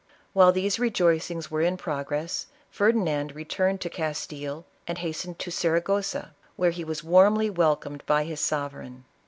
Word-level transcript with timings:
While 0.33 0.51
these 0.51 0.79
rejoicings 0.79 1.51
were 1.51 1.61
in 1.61 1.77
pro 1.77 2.03
gress, 2.03 2.47
Ferdinand 2.71 3.35
returned 3.35 3.81
to 3.81 3.89
Castile 3.91 4.65
and 4.87 4.97
hastened 4.97 5.37
to 5.37 5.51
Saragossa, 5.51 6.33
where 6.55 6.71
he 6.71 6.83
was 6.83 7.03
warmly 7.03 7.51
welcomed 7.51 8.03
by 8.07 8.23
his 8.23 8.39
sovereign. 8.39 9.05